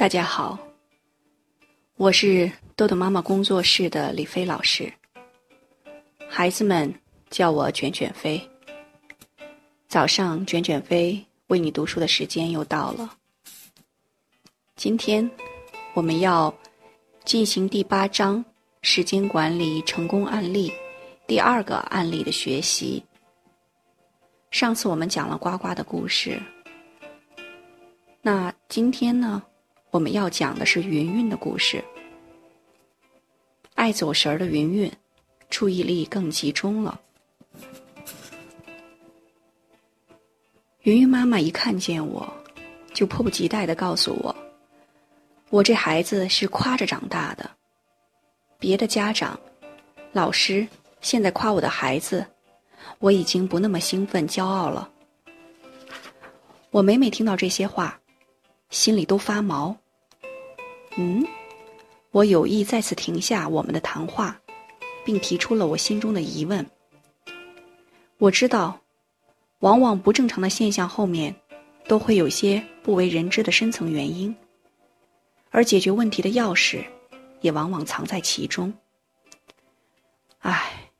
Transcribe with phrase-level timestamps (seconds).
[0.00, 0.58] 大家好，
[1.96, 4.90] 我是豆豆妈妈工作室的李飞老师。
[6.26, 6.90] 孩子们
[7.28, 8.40] 叫我卷卷飞。
[9.88, 13.14] 早上卷卷飞为你读书的时间又到了。
[14.74, 15.30] 今天
[15.92, 16.50] 我们要
[17.26, 18.42] 进行第八章
[18.80, 20.72] 时间管理成功案例
[21.26, 23.04] 第二个案例的学习。
[24.50, 26.40] 上次我们讲了呱呱的故事，
[28.22, 29.42] 那今天呢？
[29.90, 31.84] 我们要讲的是云云的故事。
[33.74, 34.92] 爱走神儿的云云，
[35.48, 37.00] 注意力更集中了。
[40.82, 42.32] 云云妈妈一看见我，
[42.94, 44.34] 就迫不及待的告诉我
[45.50, 47.50] ：“我这孩子是夸着长大的。
[48.60, 49.38] 别的家长、
[50.12, 50.66] 老师
[51.00, 52.24] 现在夸我的孩子，
[53.00, 54.88] 我已经不那么兴奋、骄傲了。”
[56.70, 57.96] 我每每听到这些话。
[58.70, 59.76] 心里都发毛。
[60.96, 61.26] 嗯，
[62.10, 64.40] 我有意再次停下我们的谈话，
[65.04, 66.66] 并提出了我心中的疑问。
[68.18, 68.80] 我知道，
[69.60, 71.34] 往往不正常的现象后面，
[71.86, 74.34] 都会有些不为人知的深层原因，
[75.50, 76.84] 而解决问题的钥匙，
[77.40, 78.72] 也往往藏在其中。
[80.40, 80.90] 唉，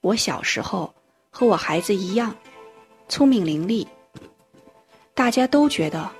[0.00, 0.94] 我小时候
[1.30, 2.34] 和我孩子一样，
[3.08, 3.86] 聪明伶俐，
[5.12, 6.10] 大家都觉得。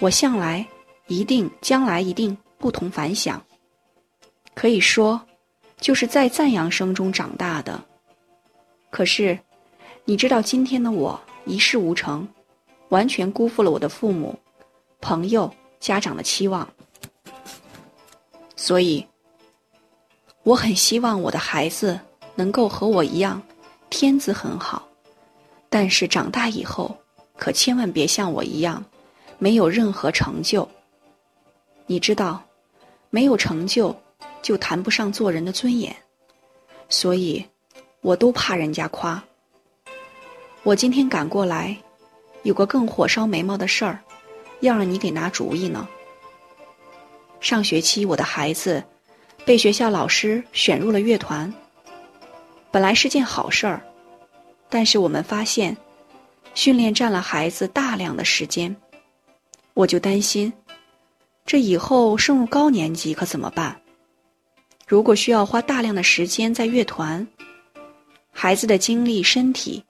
[0.00, 0.66] 我向来
[1.08, 3.42] 一定，将来一定不同凡响。
[4.54, 5.20] 可以说，
[5.80, 7.82] 就是在赞扬声中长大的。
[8.90, 9.38] 可是，
[10.04, 12.28] 你知道今天的我一事无成，
[12.90, 14.38] 完全辜负了我的父母、
[15.00, 16.68] 朋友、家长的期望。
[18.54, 19.06] 所以，
[20.42, 21.98] 我很希望我的孩子
[22.34, 23.40] 能够和我一样，
[23.88, 24.86] 天资很好。
[25.70, 26.94] 但是长大以后，
[27.38, 28.84] 可千万别像我一样。
[29.38, 30.68] 没有任何成就，
[31.86, 32.42] 你知道，
[33.10, 33.94] 没有成就
[34.40, 35.94] 就谈不上做人的尊严，
[36.88, 37.44] 所以，
[38.00, 39.22] 我都怕人家夸。
[40.62, 41.76] 我今天赶过来，
[42.44, 44.00] 有个更火烧眉毛的事儿，
[44.60, 45.88] 要让你给拿主意呢。
[47.40, 48.84] 上学期我的孩子
[49.44, 51.52] 被学校老师选入了乐团，
[52.70, 53.82] 本来是件好事儿，
[54.68, 55.76] 但是我们发现，
[56.54, 58.74] 训练占了孩子大量的时间。
[59.72, 60.52] 我就担心，
[61.46, 63.80] 这以后升入高年级可怎么办？
[64.86, 67.26] 如果需要花大量的时间在乐团，
[68.32, 69.84] 孩子的精力、身体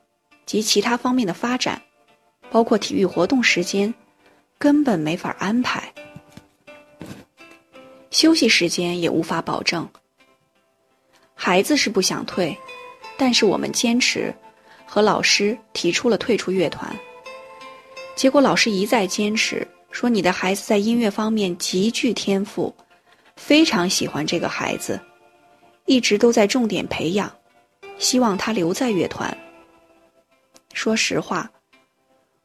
[0.47, 1.81] 及其他方面的发展，
[2.50, 3.93] 包括体育活动时间，
[4.59, 5.93] 根本没法安排。
[8.11, 9.88] 休息时间也无法保证。
[11.34, 12.56] 孩子是不想退，
[13.17, 14.34] 但是我们坚持，
[14.84, 16.94] 和老师提出了退出乐团。
[18.17, 19.67] 结果老师一再坚持。
[19.91, 22.75] 说你的孩子在音乐方面极具天赋，
[23.37, 24.99] 非常喜欢这个孩子，
[25.87, 27.31] 一直都在重点培养，
[27.99, 29.37] 希望他留在乐团。
[30.73, 31.50] 说实话，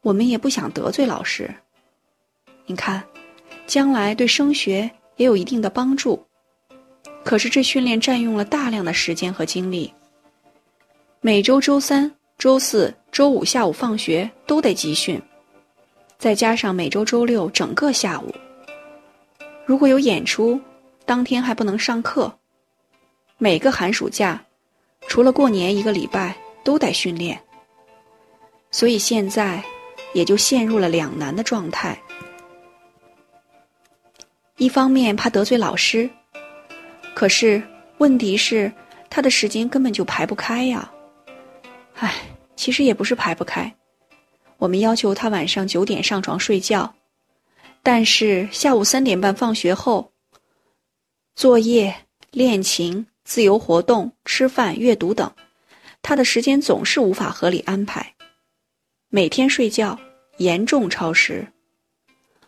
[0.02, 1.54] 我们也不想得罪老师。
[2.66, 3.02] 你看，
[3.66, 6.22] 将来对升学也有一定的帮助。
[7.24, 9.92] 可是这训练占用了大量的时间和精力，
[11.20, 15.20] 每周周三、周四周五下午放学都得集训。
[16.18, 18.34] 再加上每周周六整个下午，
[19.64, 20.60] 如果有演出，
[21.04, 22.32] 当天还不能上课。
[23.38, 24.42] 每个寒暑假，
[25.08, 26.34] 除了过年一个礼拜
[26.64, 27.38] 都得训练。
[28.70, 29.62] 所以现在
[30.14, 31.96] 也就陷入了两难的状态。
[34.56, 36.08] 一方面怕得罪老师，
[37.14, 37.62] 可是
[37.98, 38.72] 问题是
[39.10, 40.90] 他的时间根本就排不开呀。
[41.96, 42.14] 唉，
[42.56, 43.70] 其实也不是排不开。
[44.58, 46.94] 我们要求他晚上九点上床睡觉，
[47.82, 50.12] 但是下午三点半放学后，
[51.34, 51.94] 作业、
[52.30, 55.30] 练琴、自由活动、吃饭、阅读等，
[56.00, 58.14] 他的时间总是无法合理安排。
[59.08, 59.98] 每天睡觉
[60.38, 61.46] 严重超时。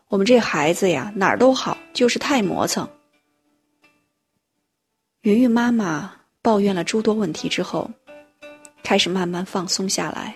[0.09, 2.89] 我们这孩子呀，哪儿都好，就是太磨蹭。
[5.21, 7.91] 云云妈妈抱怨了诸多问题之后，
[8.83, 10.35] 开始慢慢放松下来。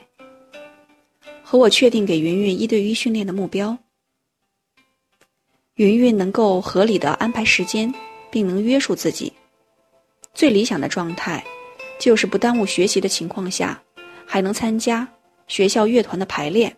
[1.53, 3.77] 和我确定给云云一对一训练的目标，
[5.75, 7.95] 云云能够合理的安排时间，
[8.31, 9.31] 并能约束自己。
[10.33, 11.45] 最理想的状态，
[12.01, 13.79] 就是不耽误学习的情况下，
[14.25, 15.07] 还能参加
[15.47, 16.75] 学校乐团的排练。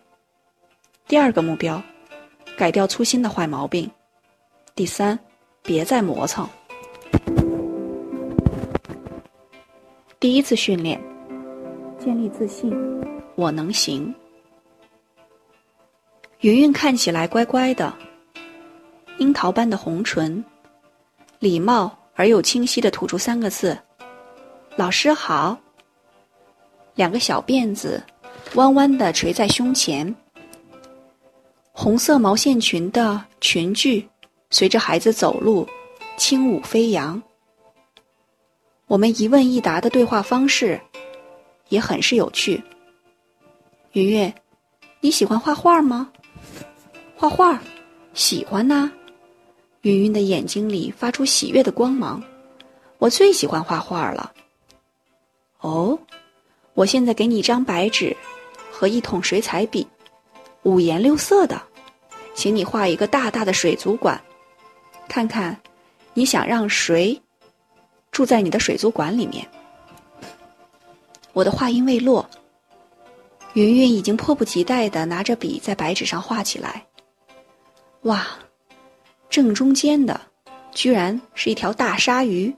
[1.07, 1.81] 第二个目标，
[2.57, 3.89] 改掉粗心的坏毛病。
[4.75, 5.17] 第三，
[5.63, 6.45] 别再磨蹭。
[10.19, 11.01] 第一次训练，
[11.97, 12.75] 建立自信，
[13.37, 14.13] 我能行。
[16.45, 17.91] 云云看起来乖乖的，
[19.17, 20.45] 樱桃般的红唇，
[21.39, 23.75] 礼貌而又清晰的吐出三个字
[24.77, 25.57] ：“老师好。”
[26.93, 27.99] 两个小辫子
[28.53, 30.15] 弯弯的垂在胸前，
[31.71, 34.07] 红色毛线裙的裙裾
[34.51, 35.67] 随着孩子走路
[36.15, 37.19] 轻舞飞扬。
[38.85, 40.79] 我们一问一答的对话方式
[41.69, 42.63] 也很是有趣。
[43.93, 44.31] 云云，
[44.99, 46.11] 你喜欢画画吗？
[47.17, 47.59] 画画，
[48.13, 48.91] 喜欢呐。
[49.81, 52.21] 云云的眼睛里发出喜悦的光芒。
[52.97, 54.33] 我最喜欢画画了。
[55.61, 55.97] 哦，
[56.73, 58.15] 我现在给你一张白纸
[58.69, 59.87] 和一桶水彩笔，
[60.63, 61.61] 五颜六色的，
[62.33, 64.21] 请你画一个大大的水族馆，
[65.07, 65.57] 看看
[66.13, 67.21] 你想让谁
[68.11, 69.47] 住在你的水族馆里面。
[71.31, 72.29] 我的话音未落。
[73.53, 76.85] 云云已经迫不及待地拿着笔在白纸上画起来。
[78.05, 78.27] 哇，
[79.31, 80.21] 正中间的，
[80.71, 82.53] 居然是一条大鲨鱼，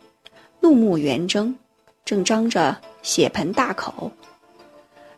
[0.60, 1.56] 怒目圆睁，
[2.04, 4.12] 正张着血盆大口，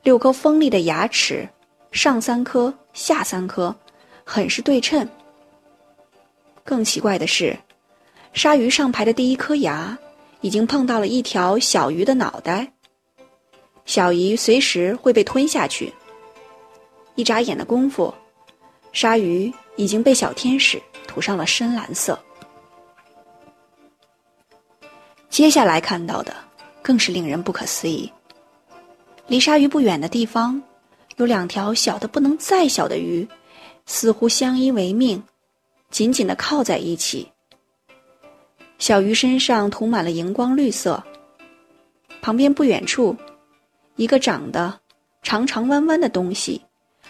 [0.04, 1.50] 六颗锋利的牙齿，
[1.92, 3.76] 上三颗，下三颗，
[4.24, 5.08] 很是对称。
[6.64, 7.58] 更奇怪的是，
[8.34, 9.98] 鲨鱼上排的第一颗牙，
[10.42, 12.72] 已经碰到了一条小鱼的脑袋。
[13.86, 15.92] 小鱼随时会被吞下去。
[17.16, 18.14] 一眨眼的功夫，
[18.94, 20.78] 鲨鱼已经被小天使
[21.08, 22.20] 涂上了深蓝色。
[25.30, 26.36] 接下来看到的
[26.81, 28.12] 更是令人不可思议。
[29.28, 30.62] 离鲨鱼不远的地方，
[31.16, 33.26] 有两条小的不能再小的鱼，
[33.86, 35.24] 似乎相依为命，
[35.92, 37.31] 紧紧的靠在一起。
[38.80, 41.02] 小鱼身上涂满了荧光绿色。
[42.22, 43.16] 旁边不远处。
[43.96, 44.78] 一个长得
[45.24, 46.62] 长长弯弯的东西，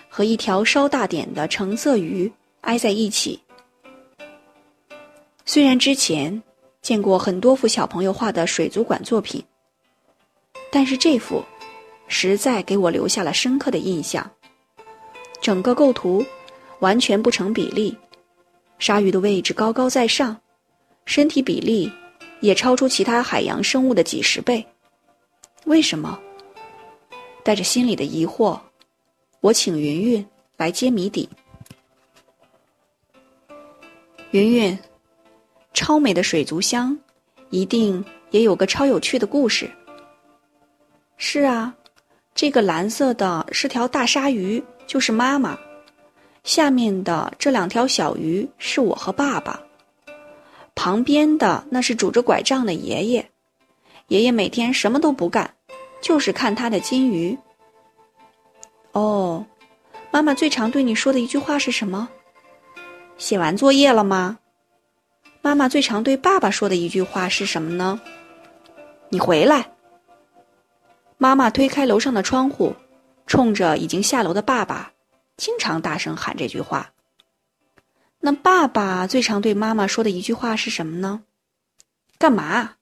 [0.08, 3.40] 和一条稍大点的橙色鱼挨在一起。
[5.46, 6.42] 虽然之前
[6.82, 9.44] 见过很多幅小朋友画的水族馆作品，
[10.72, 11.44] 但是这幅
[12.08, 14.30] 实在给我留下了深刻的印象。
[15.42, 16.24] 整个构图
[16.80, 17.98] 完全不成比例，
[18.78, 20.40] 鲨鱼的位置高高在上，
[21.06, 21.92] 身体比例
[22.42, 24.66] 也超出其他海洋生物的几十倍。
[25.66, 26.20] 为什么？
[27.44, 28.60] 带着心里的疑惑，
[29.42, 30.26] 我请云云
[30.58, 31.28] 来揭谜底。
[34.32, 34.78] 云云，
[35.74, 36.96] 超美的水族箱，
[37.50, 39.68] 一定也有个超有趣的故事。
[41.18, 41.74] 是啊，
[42.36, 45.58] 这个蓝色的是条大鲨鱼，就是妈妈；
[46.44, 49.60] 下面的这两条小鱼是我和爸爸；
[50.76, 53.26] 旁边的那是拄着拐杖的爷爷，
[54.10, 55.52] 爷爷每天什么都不干。
[56.02, 57.38] 就是看他的金鱼。
[58.94, 59.46] 哦，
[60.12, 62.08] 妈妈最常对你说的一句话是什么？
[63.20, 64.40] 写完作业了吗？
[65.42, 68.00] 妈妈最常对爸爸说的一句话是什么呢？
[69.10, 69.74] 你回来。
[71.18, 72.78] 妈妈推开楼上的窗户，
[73.28, 74.94] 冲着已经下楼的爸爸，
[75.36, 76.94] 经常大声喊这句话。
[78.22, 81.24] 那爸爸最常对妈妈说的一句话是什么呢？
[82.18, 82.76] 干嘛？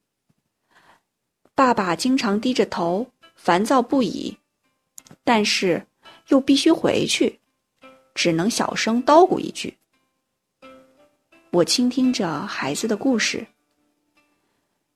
[1.56, 4.38] 爸爸经常低着头，烦躁不已，
[5.24, 5.88] 但是
[6.28, 7.39] 又必须回去，
[8.13, 9.80] 只能小声叨咕一句。
[11.57, 13.48] 我倾听着孩子的故事，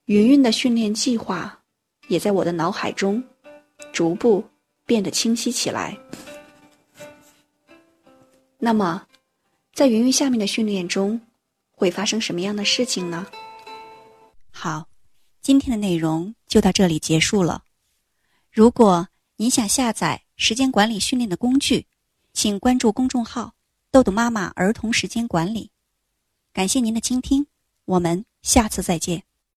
[0.05, 1.59] 云云的训练计划
[2.07, 3.23] 也在我的脑海中
[3.91, 4.43] 逐步
[4.85, 5.97] 变得清晰起来。
[8.59, 9.07] 那么，
[9.73, 11.19] 在云云下面的训练中，
[11.71, 13.25] 会发生什么样的事情呢？
[14.51, 14.87] 好。
[15.41, 17.63] 今天的内容就到这里结束了。
[18.51, 19.07] 如果
[19.37, 21.87] 您想下载时间管理训练的工具，
[22.33, 23.55] 请关注公众号
[23.89, 25.71] “豆豆妈妈儿童时间管理”。
[26.53, 27.47] 感谢您的倾听，
[27.85, 29.30] 我们下次再见。